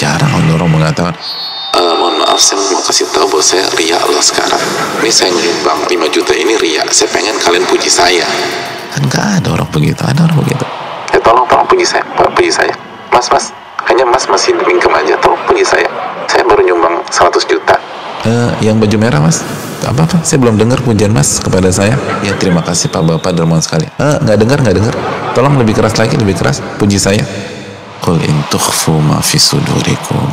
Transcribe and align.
Jarang 0.00 0.32
orang 0.32 0.70
mengatakan, 0.72 1.12
Eh, 1.76 1.94
mohon 2.00 2.16
maaf 2.24 2.40
saya 2.40 2.56
mau 2.72 2.80
kasih 2.80 3.04
tahu 3.12 3.28
bahwa 3.28 3.44
saya 3.44 3.68
ria 3.76 4.00
loh 4.00 4.24
sekarang. 4.24 4.56
Ini 5.04 5.12
saya 5.12 5.28
nyumbang 5.28 5.84
5 5.84 6.08
juta 6.08 6.32
ini 6.32 6.56
ria 6.56 6.80
saya 6.88 7.12
pengen 7.12 7.36
kalian 7.36 7.68
puji 7.68 7.92
saya. 7.92 8.24
Kan 8.96 9.04
gak 9.12 9.44
ada 9.44 9.60
orang 9.60 9.68
begitu, 9.68 10.00
ada 10.00 10.24
orang 10.24 10.40
begitu. 10.40 10.64
eh 11.12 11.20
tolong 11.20 11.44
tolong 11.44 11.68
puji 11.68 11.84
saya 11.84 12.00
Pak, 12.16 12.32
puji 12.32 12.48
saya. 12.48 12.72
Mas 13.12 13.28
mas 13.28 13.52
hanya 13.92 14.08
mas 14.08 14.24
masih 14.24 14.56
minjem 14.64 14.88
aja 14.88 15.20
tolong 15.20 15.38
puji 15.44 15.68
saya. 15.68 15.86
Saya 16.32 16.48
baru 16.48 16.64
nyumbang 16.64 17.04
100 17.12 17.44
juta. 17.44 17.76
Eh, 18.24 18.50
yang 18.64 18.80
baju 18.80 18.96
merah 18.96 19.20
mas, 19.20 19.44
apa 19.86 20.04
apa? 20.04 20.16
Saya 20.26 20.38
belum 20.42 20.60
dengar 20.60 20.80
pujian 20.84 21.12
mas 21.12 21.40
kepada 21.40 21.72
saya. 21.72 21.96
Ya 22.20 22.36
terima 22.36 22.60
kasih 22.60 22.92
pak 22.92 23.00
bapak 23.00 23.32
dermawan 23.32 23.64
sekali. 23.64 23.88
Eh, 23.88 24.16
nggak 24.20 24.36
dengar 24.36 24.58
nggak 24.60 24.76
dengar. 24.76 24.94
Tolong 25.32 25.56
lebih 25.56 25.78
keras 25.78 25.96
lagi, 25.96 26.18
lebih 26.20 26.36
keras. 26.36 26.60
Puji 26.76 27.00
saya. 27.00 27.24
Qul 28.00 28.20
in 28.24 28.36
tukhfu 28.52 28.96
ma 29.00 29.20
fi 29.24 29.40
sudurikum. 29.40 30.28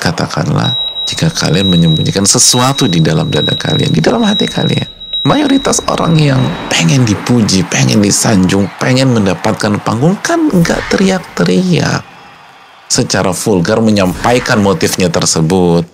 Katakanlah 0.00 0.76
jika 1.08 1.32
kalian 1.32 1.68
menyembunyikan 1.68 2.24
sesuatu 2.24 2.88
di 2.88 3.00
dalam 3.00 3.28
dada 3.28 3.56
kalian, 3.56 3.92
di 3.92 4.00
dalam 4.04 4.24
hati 4.24 4.44
kalian. 4.48 4.88
Mayoritas 5.20 5.84
orang 5.84 6.16
yang 6.16 6.40
pengen 6.72 7.04
dipuji, 7.04 7.60
pengen 7.68 8.00
disanjung, 8.00 8.72
pengen 8.80 9.12
mendapatkan 9.12 9.76
panggung 9.84 10.16
kan 10.24 10.48
nggak 10.48 10.80
teriak-teriak 10.88 12.10
secara 12.90 13.30
vulgar 13.30 13.78
menyampaikan 13.78 14.58
motifnya 14.58 15.06
tersebut 15.06 15.86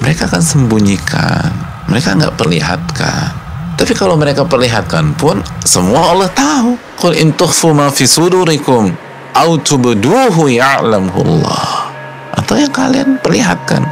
mereka 0.00 0.24
akan 0.24 0.40
sembunyikan 0.40 1.52
mereka 1.88 2.12
nggak 2.12 2.36
perlihatkan. 2.36 3.32
Tapi 3.80 3.92
kalau 3.96 4.18
mereka 4.20 4.44
perlihatkan 4.44 5.16
pun 5.16 5.40
semua 5.64 6.12
Allah 6.12 6.28
tahu. 6.28 6.76
Qul 7.00 7.16
in 7.16 7.32
tukhfu 7.32 7.72
ma 7.72 7.88
fi 7.88 8.04
sudurikum 8.04 8.92
au 9.32 9.50
tubduhu 9.56 10.50
ya'lamhu 10.50 11.18
Allah 11.24 11.88
atau 12.36 12.54
yang 12.58 12.74
kalian 12.74 13.16
perlihatkan 13.24 13.86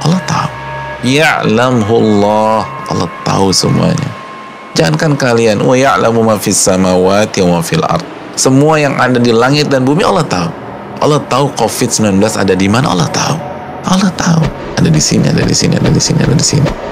Allah 0.00 0.22
tahu. 0.24 0.50
Ya'lamhu 1.04 1.92
Allah 1.92 2.64
Allah 2.88 3.08
tahu 3.26 3.52
semuanya. 3.52 4.10
Jangankan 4.72 5.18
kalian 5.20 5.60
wa 5.60 5.76
ya'lamu 5.76 6.24
ma 6.24 6.40
fis 6.40 6.56
samawati 6.56 7.44
wa 7.44 7.60
fil 7.60 7.84
ard. 7.84 8.06
Semua 8.38 8.80
yang 8.80 8.96
ada 8.96 9.20
di 9.20 9.28
langit 9.28 9.68
dan 9.68 9.84
bumi 9.84 10.06
Allah 10.06 10.24
tahu. 10.24 10.48
Allah 11.02 11.20
tahu 11.28 11.52
COVID-19 11.58 12.16
ada 12.22 12.54
di 12.56 12.70
mana 12.70 12.88
Allah 12.94 13.10
tahu. 13.10 13.36
Allah 13.90 14.08
tahu. 14.16 14.40
Ada 14.78 14.88
di 14.88 15.02
sini 15.02 15.28
ada 15.28 15.44
di 15.44 15.52
sini 15.52 15.76
ada 15.76 15.90
di 15.90 16.00
sini 16.00 16.20
ada 16.24 16.32
di 16.32 16.46
sini 16.46 16.91